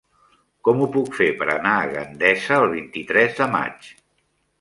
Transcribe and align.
Com 0.67 0.79
ho 0.79 0.85
puc 0.95 1.11
fer 1.17 1.27
per 1.41 1.47
anar 1.55 1.73
a 1.81 1.91
Gandesa 1.91 2.57
el 2.63 2.65
vint-i-tres 2.73 3.37
de 3.41 3.49
maig? 3.57 3.91